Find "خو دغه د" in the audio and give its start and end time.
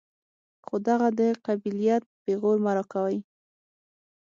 0.65-1.21